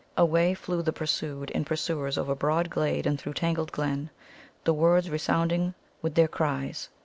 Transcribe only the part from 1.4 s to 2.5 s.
and pursuers over